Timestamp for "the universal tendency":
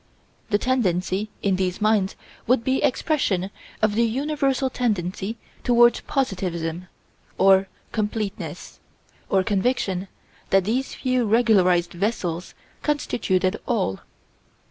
3.93-5.37